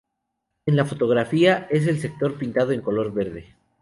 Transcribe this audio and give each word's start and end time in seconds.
En 0.65 0.75
la 0.77 0.85
fotografía, 0.85 1.67
es 1.69 1.85
el 1.85 1.99
sector 1.99 2.35
pintado 2.39 2.71
en 2.71 2.81
color 2.81 3.13
verde. 3.13 3.55